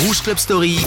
[0.00, 0.78] Rouge Club Story.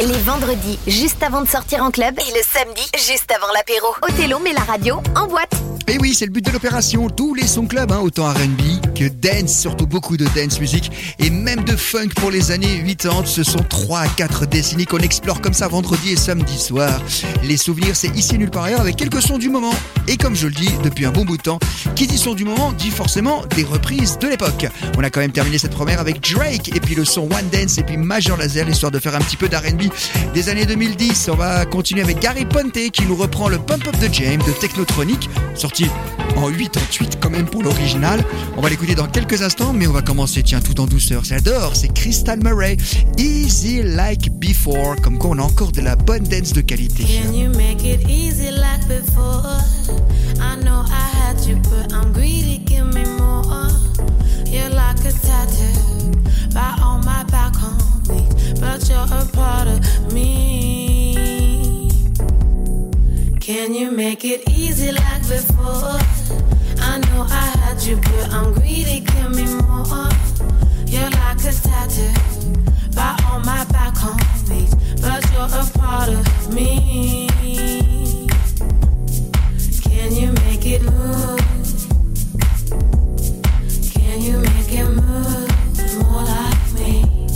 [0.00, 3.86] Les vendredis, juste avant de sortir en club, et le samedi, juste avant l'apéro.
[4.02, 5.52] Othello met la radio en boîte.
[5.86, 7.08] Et oui, c'est le but de l'opération.
[7.10, 11.64] Tous les sons club, hein, autant R&B dance, surtout beaucoup de dance music et même
[11.64, 13.24] de funk pour les années 80.
[13.26, 17.00] Ce sont 3 à 4 décennies qu'on explore comme ça vendredi et samedi soir.
[17.42, 19.74] Les souvenirs, c'est ici nulle part ailleurs avec quelques sons du moment.
[20.06, 21.58] Et comme je le dis depuis un bon bout de temps,
[21.96, 24.66] qui dit son du moment dit forcément des reprises de l'époque.
[24.96, 27.78] On a quand même terminé cette première avec Drake et puis le son One Dance
[27.78, 29.84] et puis Major Laser, histoire de faire un petit peu d'R&B
[30.34, 31.28] des années 2010.
[31.32, 34.52] On va continuer avec Gary Ponte qui nous reprend le Pump Up the Jam de
[34.60, 35.86] Technotronic, sorti
[36.36, 38.24] en 88 quand même pour l'original.
[38.56, 41.24] On va l'écouter dans quelques instants, mais on va commencer, tiens, tout en douceur.
[41.24, 42.76] J'adore, c'est Crystal Murray,
[43.18, 47.04] Easy Like Before, comme quoi on a encore de la bonne dance de qualité.
[47.04, 49.42] Can you make it easy like before?
[50.40, 53.68] I know I had you, but I'm greedy, give me more.
[54.46, 56.12] You're like a tattoo,
[56.52, 57.80] by on my back home,
[58.60, 60.93] but you're a part of me.
[63.44, 66.00] Can you make it easy like before?
[66.80, 70.08] I know I had you, but I'm greedy, give me more.
[70.86, 72.08] You're like a tattoo,
[72.96, 74.16] by on my back home,
[75.02, 77.28] but you're a part of me.
[79.82, 81.38] Can you make it move?
[83.92, 87.28] Can you make it move more like me?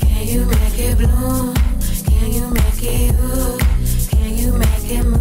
[0.00, 1.54] Can you make it bloom?
[2.04, 3.58] Can you make it you?
[4.10, 5.19] Can you make it move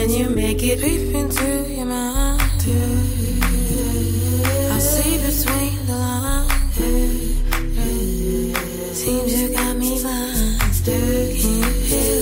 [0.00, 2.40] Can you make it creep into your mind?
[4.72, 6.48] I see between the lines.
[8.96, 10.60] Seems you got me blind.
[10.86, 11.04] Can
[11.36, 12.20] you feel?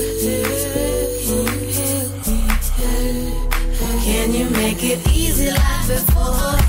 [4.03, 6.59] Can you make it easy like before?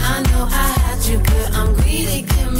[0.00, 2.22] I know I had you, but I'm greedy.
[2.22, 2.51] Give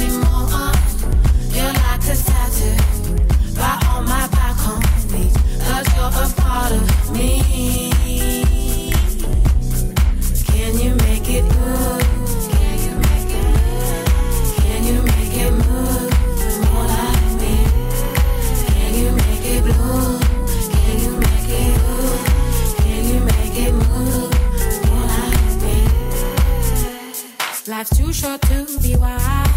[28.23, 29.52] sure to be wise.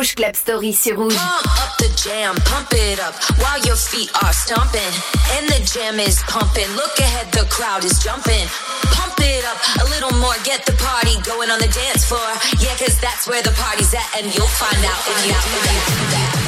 [0.00, 1.14] Rouge Club Story sur Rouge.
[1.14, 4.80] Pump up the jam, pump it up while your feet are stomping.
[5.36, 6.66] And the jam is pumping.
[6.74, 8.48] Look ahead, the crowd is jumping.
[8.96, 12.32] Pump it up a little more, get the party going on the dance floor.
[12.64, 16.39] Yeah, cause that's where the party's at, and you'll find out if you do that.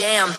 [0.00, 0.34] Jam.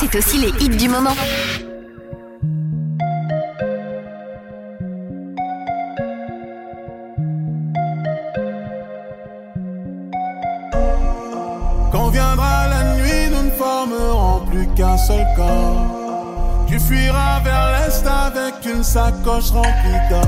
[0.00, 1.14] C'est aussi les hits du moment.
[11.92, 16.64] Quand viendra la nuit, nous ne formerons plus qu'un seul corps.
[16.66, 20.22] Tu fuiras vers l'est avec une sacoche remplie d'or.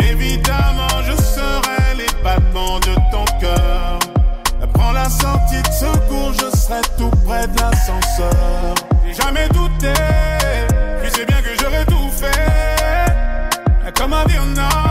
[0.00, 3.98] Évidemment, je serai les battements de ton cœur.
[4.74, 8.74] Prends la sortie de secours, je serai tout près de l'ascenseur.
[9.06, 9.92] J'ai jamais douté,
[11.02, 13.92] tu sais bien que j'aurais tout fait.
[13.94, 14.85] Comment dire non?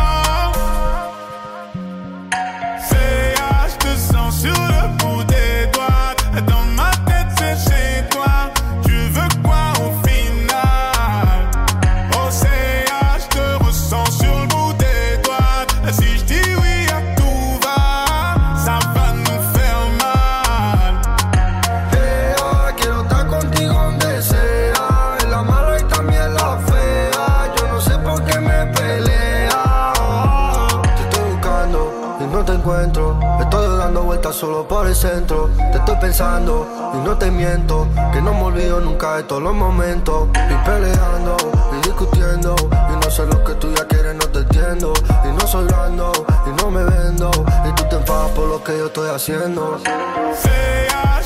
[34.95, 35.50] Centro.
[35.71, 37.88] Te estoy pensando y no te miento.
[38.13, 40.30] Que no me olvido nunca de todos los momentos.
[40.33, 41.38] Y peleando
[41.74, 42.56] y discutiendo.
[42.71, 44.94] Y no sé lo que tú ya quieres, no te entiendo.
[45.24, 46.12] Y no soy blando
[46.47, 47.31] y no me vendo.
[47.69, 49.80] Y tú te enfadas por lo que yo estoy haciendo.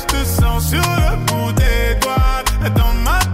[0.00, 3.29] Je te sens sur le bout des doigts.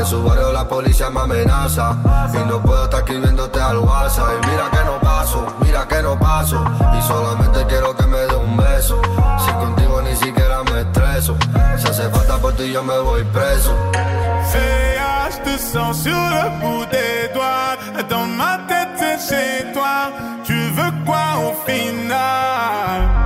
[0.00, 1.96] En su barrio la policía me amenaza.
[2.34, 4.28] Y no puedo estar escribiéndote al WhatsApp.
[4.42, 6.64] Y mira que no paso, mira que no paso.
[6.98, 9.00] Y solamente quiero que me dé un beso.
[9.44, 11.36] Si contigo ni siquiera me estreso.
[11.78, 13.74] Si hace falta por ti yo me voy preso.
[15.72, 17.76] Sens sur le bout des doigts.
[18.08, 20.10] Dans ma tête, c'est chez toi.
[20.44, 23.19] Tu veux quoi au final?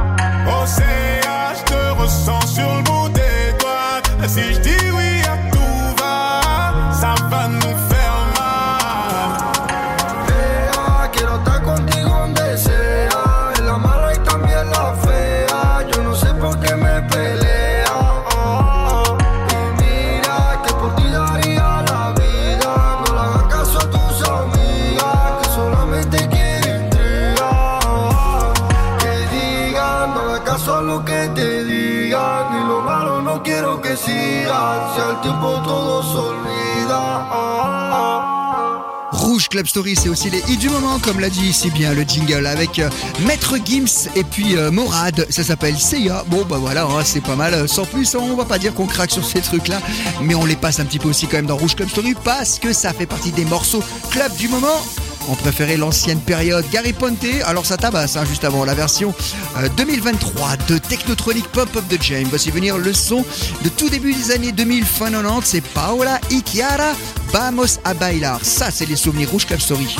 [39.54, 42.44] Club Story, c'est aussi les hits du moment, comme l'a dit si bien le jingle,
[42.44, 42.90] avec euh,
[43.24, 45.28] Maître Gims et puis euh, Morad.
[45.30, 46.24] Ça s'appelle Seiya.
[46.26, 47.68] Bon, bah voilà, hein, c'est pas mal.
[47.68, 49.80] Sans plus, on va pas dire qu'on craque sur ces trucs-là,
[50.22, 52.58] mais on les passe un petit peu aussi quand même dans Rouge Club Story parce
[52.58, 54.82] que ça fait partie des morceaux club du moment.
[55.28, 59.14] On préférait l'ancienne période Gary Ponte, alors ça tabasse hein, juste avant la version
[59.58, 62.24] euh, 2023 de Technotronic Pop of the Jam.
[62.24, 63.24] Voici venir le son
[63.62, 66.92] de tout début des années 2000, fin 90, c'est Paola y Chiara,
[67.32, 68.38] Vamos a bailar.
[68.42, 69.96] Ça, c'est les souvenirs Rouge Club Story.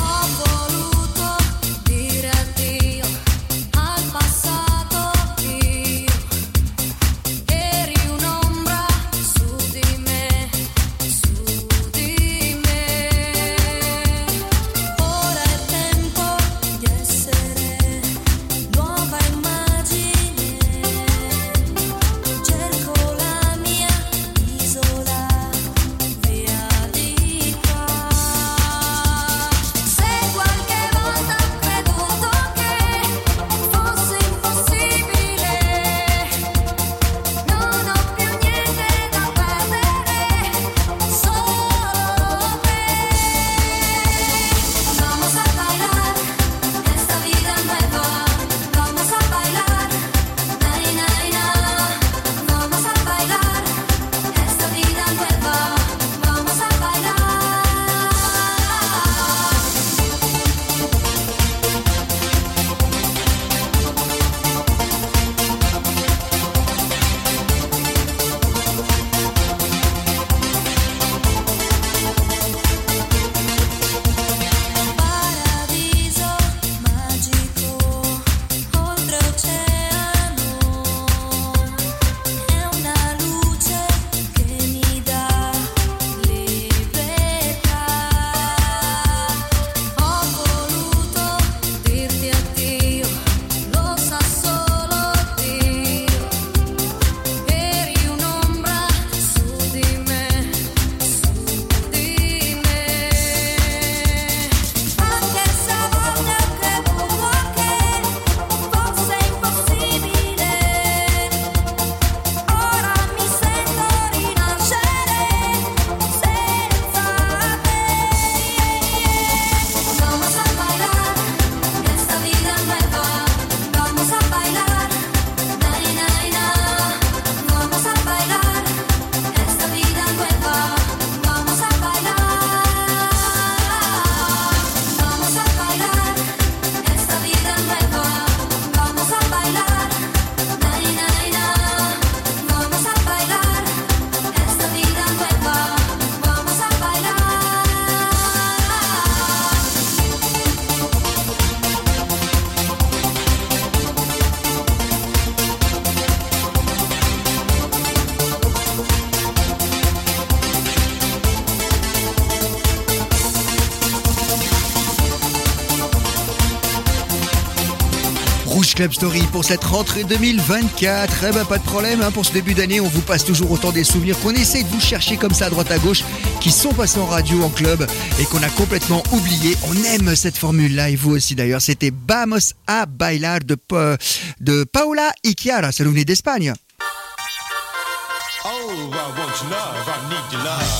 [168.93, 171.25] Story pour cette rentrée 2024.
[171.29, 173.71] Eh ben, pas de problème, hein, pour ce début d'année, on vous passe toujours autant
[173.71, 176.03] des souvenirs qu'on essaie de vous chercher comme ça à droite à gauche,
[176.41, 177.87] qui sont passés en radio, en club,
[178.19, 179.55] et qu'on a complètement oublié.
[179.69, 181.61] On aime cette formule-là, et vous aussi d'ailleurs.
[181.61, 183.97] C'était Vamos a bailar de, Pa-
[184.41, 186.53] de Paola Ichiara, ça nous venait d'Espagne.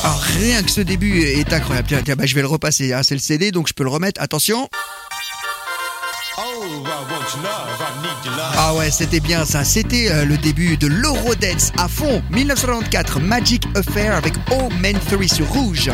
[0.04, 1.88] Alors, rien que ce début est incroyable.
[1.88, 2.94] Tiens, tiens, bah, je vais le repasser.
[2.94, 4.22] hein, C'est le CD, donc je peux le remettre.
[4.22, 4.70] Attention.
[8.58, 9.64] Ah ouais, c'était bien ça.
[9.66, 12.22] C'était euh, le début de l'Eurodance à fond.
[12.32, 15.92] 1994, Magic Affair avec O Men 3 sur rouge.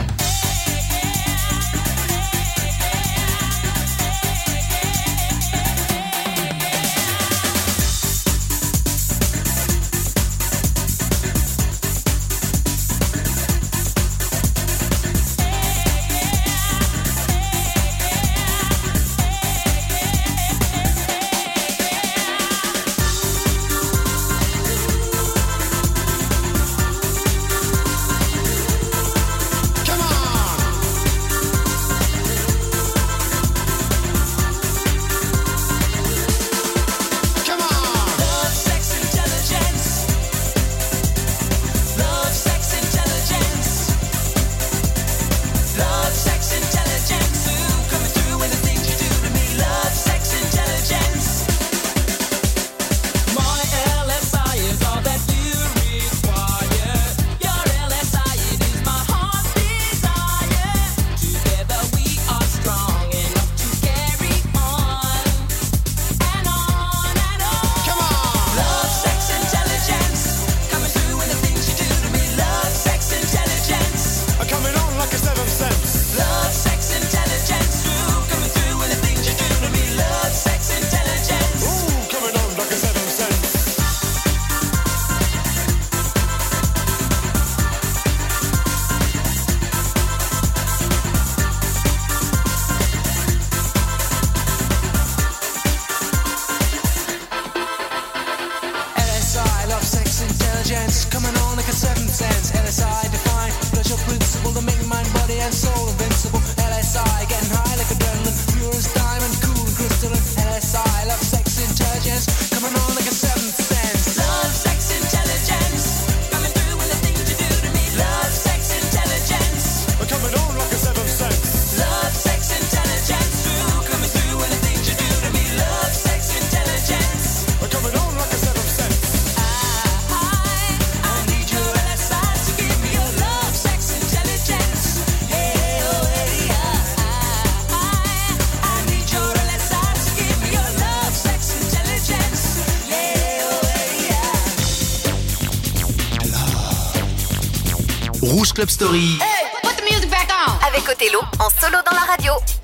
[148.62, 149.18] Club Story.
[149.18, 150.52] Hey, put the music back on.
[150.68, 152.61] Avec Othello, en solo dans la radio.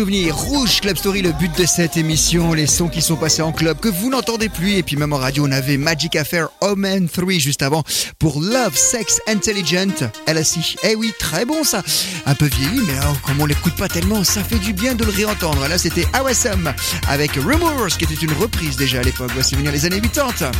[0.00, 3.52] Souvenirs Rouge Club Story, le but de cette émission, les sons qui sont passés en
[3.52, 4.72] club que vous n'entendez plus.
[4.76, 7.84] Et puis même en radio, on avait Magic Affair Omen 3 juste avant
[8.18, 10.76] pour Love, Sex, Intelligent, LSI.
[10.84, 11.82] Eh oui, très bon ça.
[12.24, 15.04] Un peu vieilli, mais oh, comme on l'écoute pas tellement, ça fait du bien de
[15.04, 15.68] le réentendre.
[15.68, 16.72] Là, c'était Awesome
[17.06, 19.32] avec Rumors, qui était une reprise déjà à l'époque.
[19.34, 20.50] Voici venir les années 80.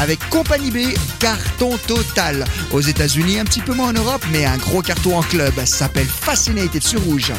[0.00, 2.44] Avec Compagnie B, carton total.
[2.72, 5.54] Aux États-Unis, un petit peu moins en Europe, mais un gros carton en club.
[5.60, 7.32] Ça s'appelle Fascinated sur Rouge.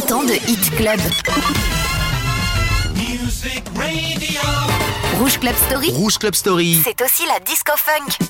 [0.00, 1.00] 30 ans de Hit Club.
[5.18, 6.80] Rouge Club Story, Rouge Club Story.
[6.84, 8.27] c'est aussi la disco funk.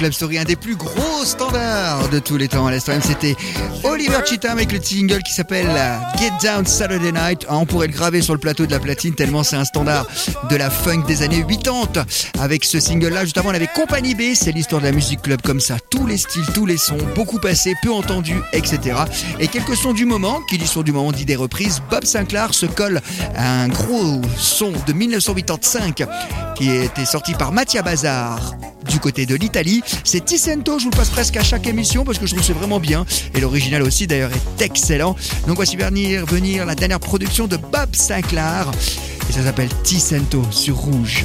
[0.00, 2.66] Club Story, un des plus gros standards de tous les temps.
[2.66, 3.36] À même, c'était
[3.84, 5.68] Oliver Cheatham avec le single qui s'appelle
[6.18, 7.44] Get Down Saturday Night.
[7.50, 10.06] Ah, on pourrait le graver sur le plateau de la platine tellement c'est un standard
[10.48, 12.06] de la funk des années 80.
[12.38, 14.34] Avec ce single-là, juste avant, on avait Compagnie B.
[14.34, 15.76] C'est l'histoire de la musique club comme ça.
[15.90, 19.00] Tous les styles, tous les sons, beaucoup passés, peu entendus, etc.
[19.38, 21.82] Et quelques sons du moment, qui dit son du moment dit des reprises.
[21.90, 23.02] Bob Sinclair se colle
[23.36, 26.04] à un gros son de 1985
[26.56, 28.54] qui était sorti par Mattia Bazar
[28.90, 29.82] du côté de l'Italie.
[30.04, 32.52] C'est Ticento, je vous le passe presque à chaque émission parce que je trouve c'est
[32.52, 33.06] vraiment bien.
[33.34, 35.16] Et l'original aussi d'ailleurs est excellent.
[35.46, 38.70] Donc voici venir, venir la dernière production de Bob Sinclair.
[39.28, 41.24] Et ça s'appelle Ticento sur Rouge.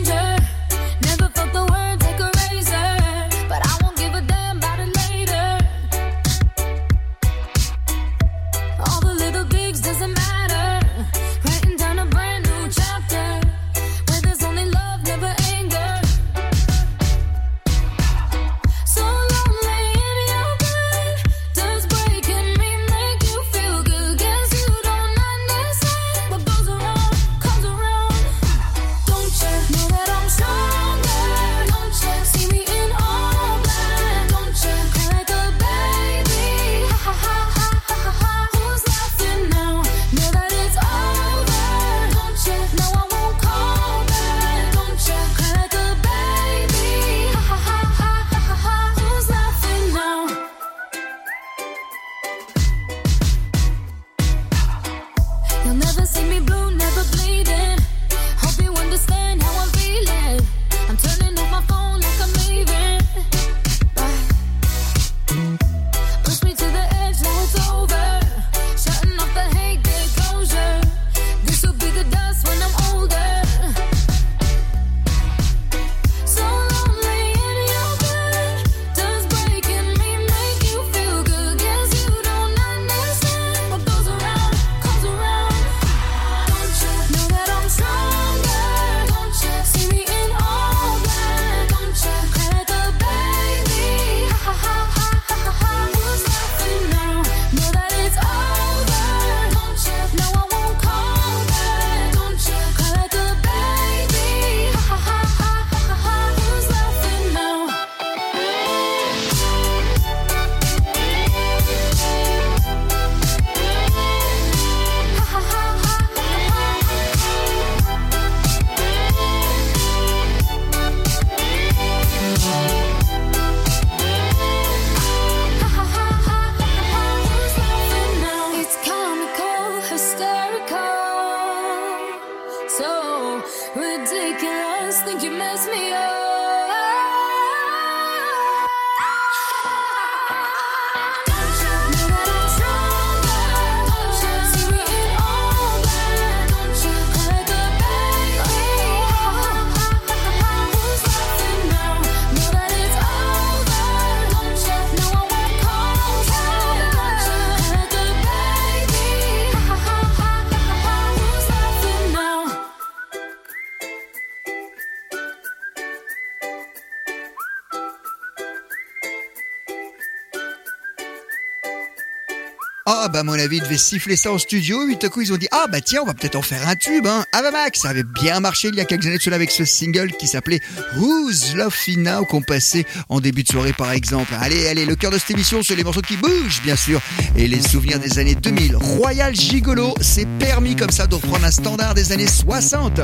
[173.21, 174.89] à mon avis, devaient siffler ça en studio.
[174.89, 176.67] Et tout à coup, ils ont dit Ah, bah tiens, on va peut-être en faire
[176.67, 177.23] un tube, hein.
[177.31, 179.35] Ah, bah, bah, Avamax, ça avait bien marché il y a quelques années de cela
[179.35, 180.59] avec ce single qui s'appelait
[180.97, 184.33] Who's Love Now qu'on passait en début de soirée, par exemple.
[184.41, 186.99] Allez, allez, le cœur de cette émission, c'est les morceaux qui bougent, bien sûr.
[187.35, 188.75] Et les souvenirs des années 2000.
[188.77, 193.01] Royal Gigolo, c'est permis comme ça de reprendre un standard des années 60.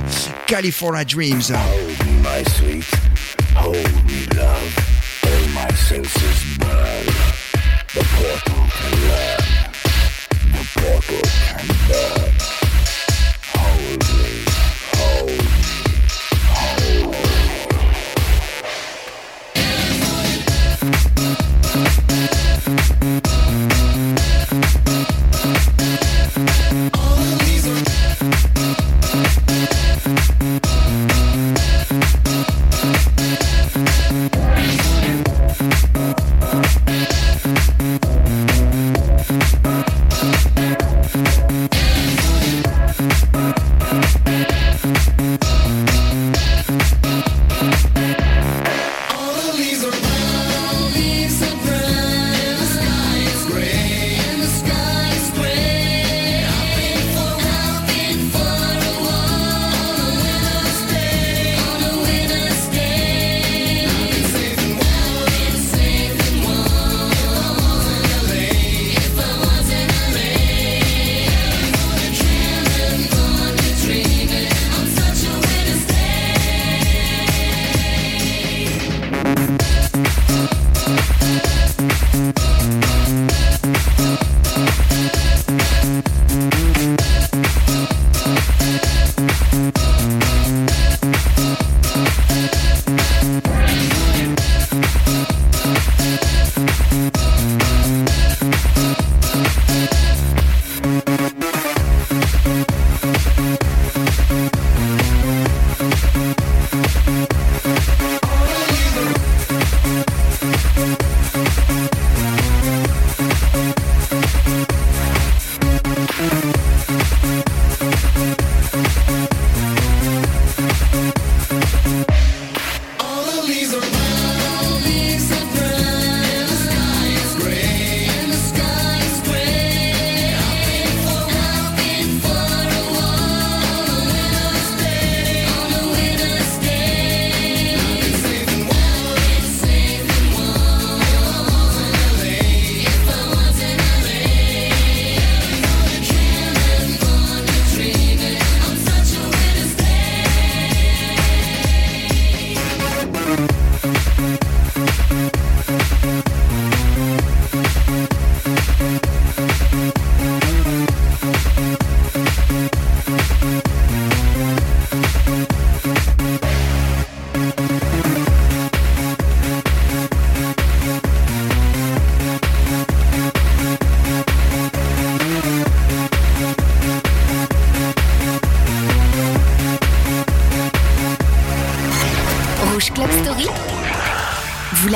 [0.47, 1.51] California Dreams.
[1.51, 2.85] Hold my sweet.
[3.55, 4.97] Hold love.
[5.23, 7.05] All my senses burn.
[7.93, 9.46] The portal to love.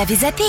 [0.02, 0.44] L'avez zappé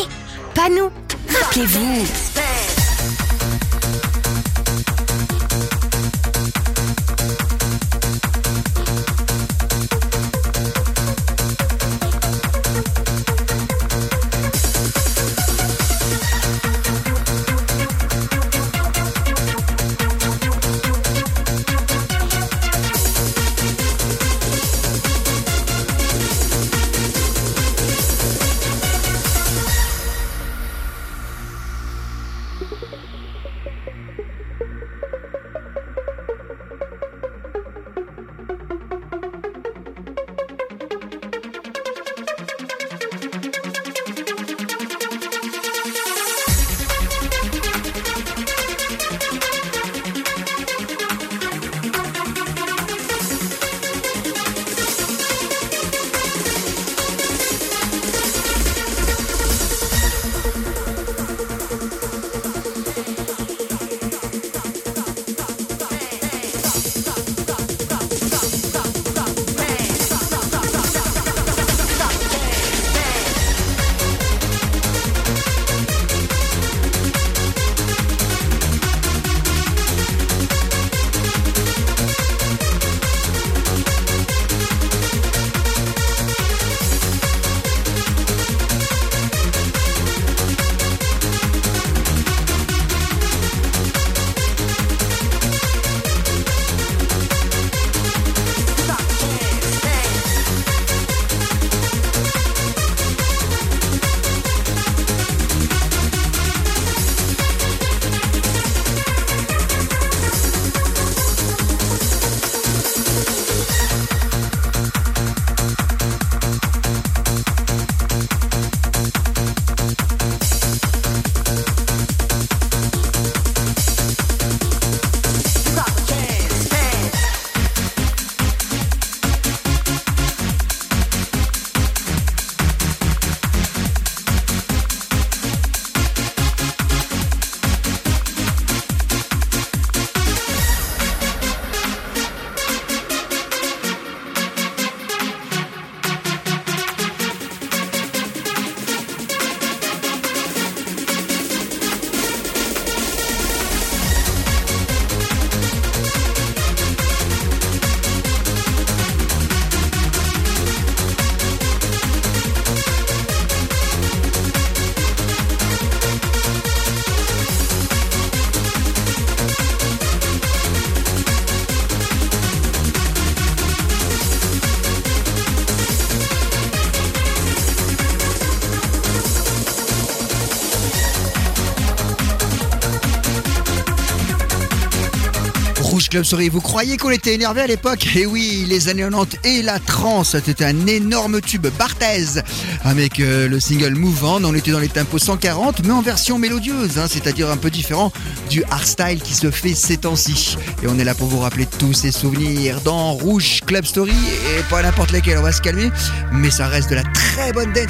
[186.12, 188.06] Club Story, vous croyez qu'on était énervé à l'époque?
[188.16, 192.42] Eh oui, les années 90 et la trance, c'était un énorme tube Barthez
[192.84, 194.54] avec euh, le single Move On.
[194.54, 198.12] Était dans les tempos 140, mais en version mélodieuse, hein, c'est-à-dire un peu différent
[198.50, 200.58] du hardstyle qui se fait ces temps-ci.
[200.82, 204.12] Et on est là pour vous rappeler tous ces souvenirs dans Rouge Club Story.
[204.12, 205.90] Et pas n'importe lesquels, on va se calmer,
[206.30, 207.31] mais ça reste de la très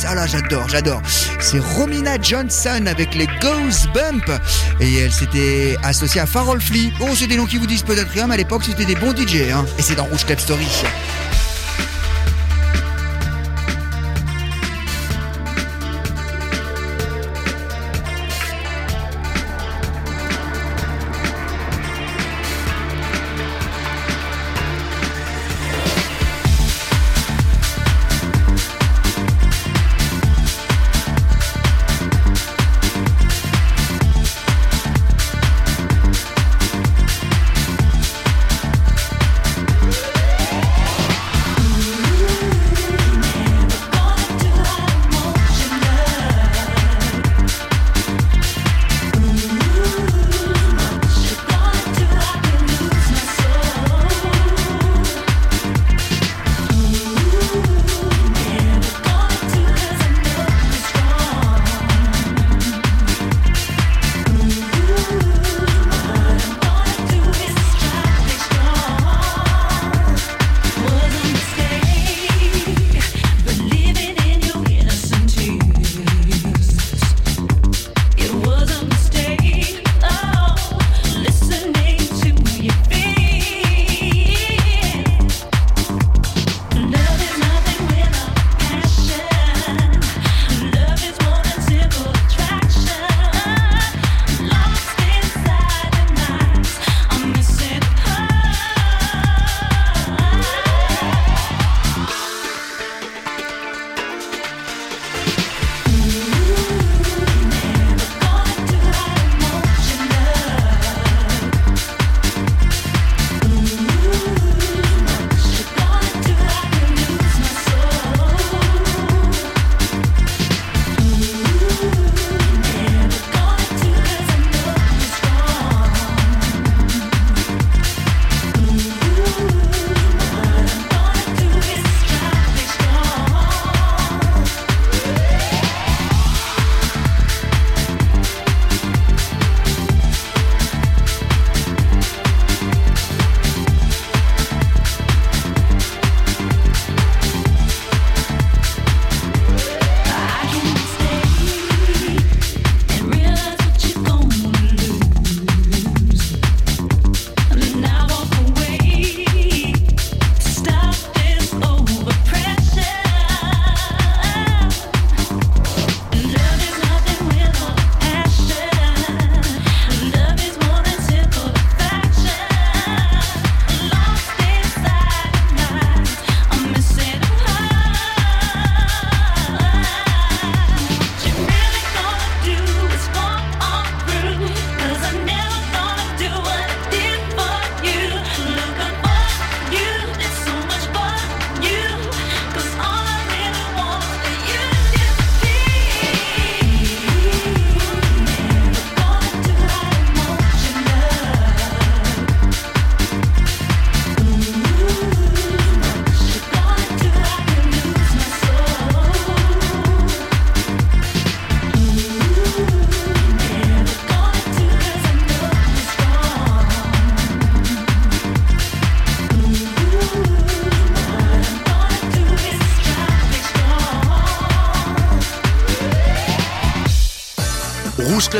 [0.07, 1.01] Ah là, j'adore, j'adore.
[1.39, 4.29] C'est Romina Johnson avec les Ghost Bump
[4.81, 6.93] et elle s'était associée à Farrell Flea.
[6.99, 9.15] Bon, c'est des noms qui vous disent peut-être rien, mais à l'époque c'était des bons
[9.15, 9.51] DJ.
[9.53, 9.65] Hein.
[9.79, 10.67] Et c'est dans Rouge Club Story.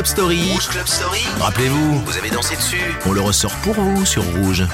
[0.03, 0.51] Club Story.
[0.51, 1.21] Rouge Club Story.
[1.39, 2.81] Rappelez-vous, vous avez dansé dessus.
[3.05, 4.65] On le ressort pour vous sur Rouge.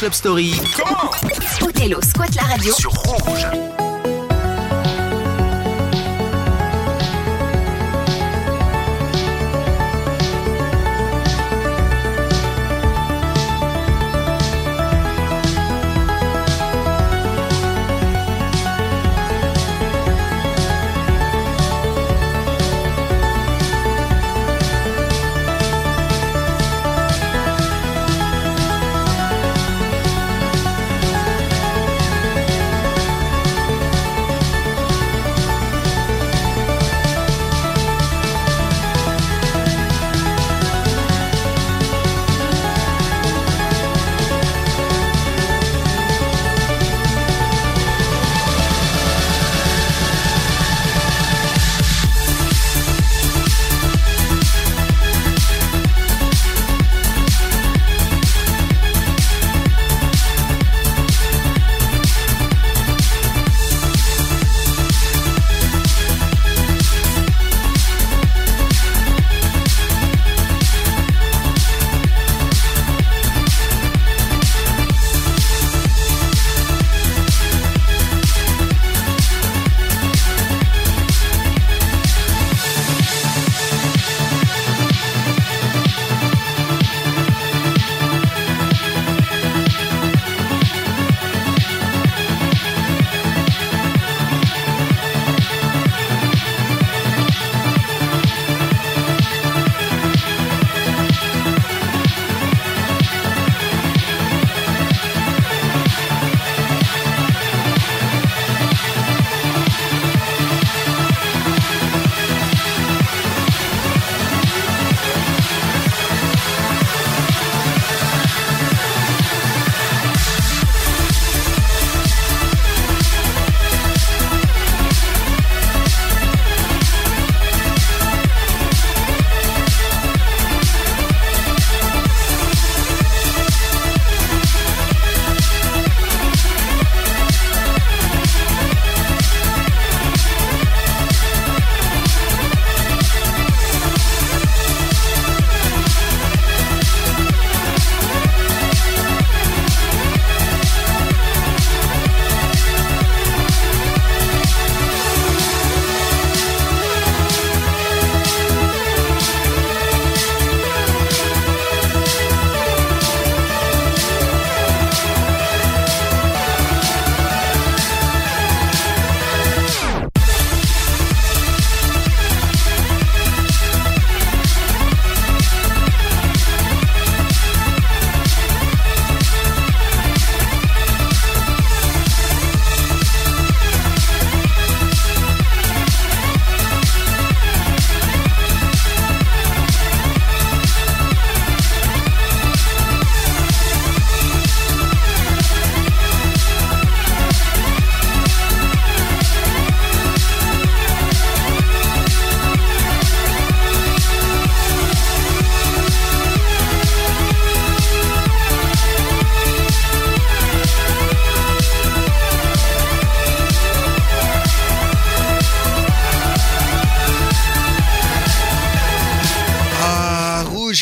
[0.00, 0.54] Club Story.
[0.74, 1.10] Comment
[1.60, 3.69] Othello squatte la radio sur Rouge.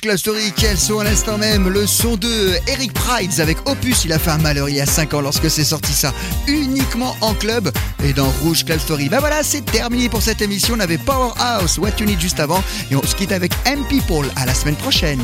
[0.09, 4.12] Club Story, quel son à l'instant même, le son de Eric Prides avec Opus, il
[4.14, 6.14] a fait un malheur il y a 5 ans lorsque c'est sorti ça,
[6.46, 7.70] uniquement en club
[8.02, 9.11] et dans Rouge Club Story.
[9.11, 12.64] Ben voilà, c'est terminé pour cette émission, on avait Powerhouse, What You Need juste avant,
[12.90, 15.20] et on se quitte avec M People, à la semaine prochaine.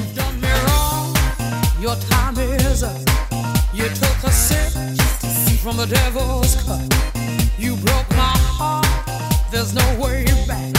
[9.51, 10.74] there's no way back.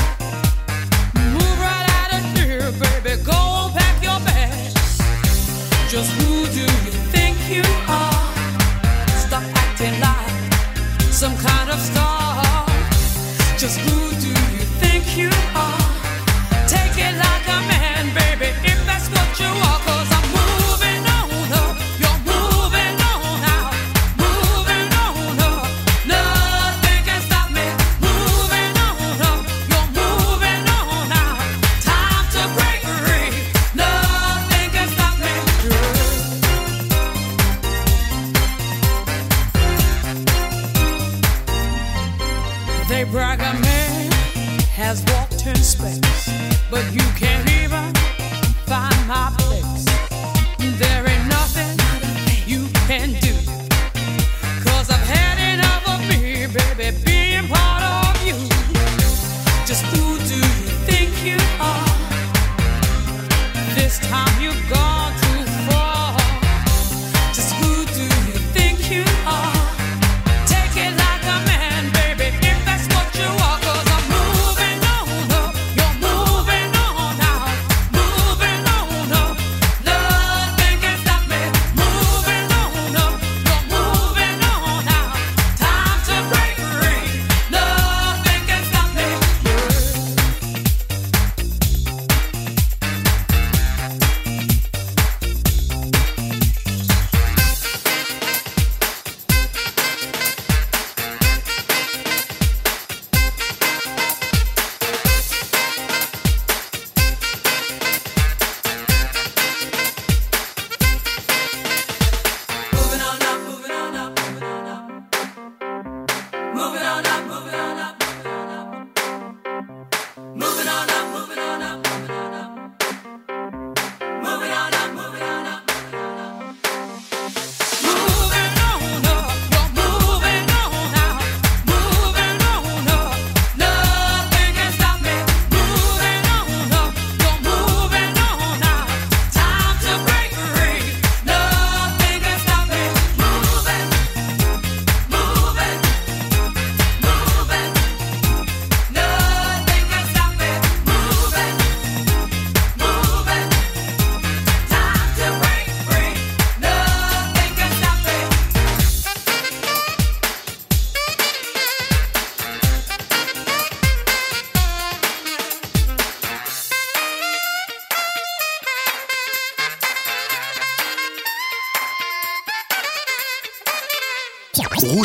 [5.95, 8.35] Just who do you think you are?
[9.15, 10.53] Stop acting like
[11.13, 12.65] some kind of star.
[13.57, 15.54] Just who do you think you are?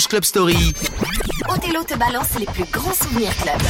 [0.09, 0.75] Club Story.
[1.49, 3.61] Othello te balance les plus grands souvenirs club.